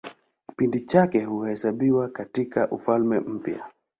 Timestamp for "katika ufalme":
2.09-3.19